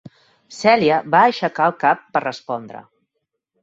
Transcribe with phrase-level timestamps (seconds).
[0.59, 2.87] Celia va aixecar el cap per respondre.